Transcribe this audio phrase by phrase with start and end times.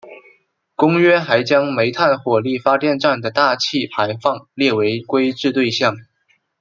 [0.73, 5.95] 公约还将煤炭火力发电站的大气排放列为规制对象。